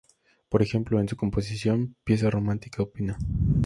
[0.49, 2.97] Por ejemplo, en su composición, pieza romántica op.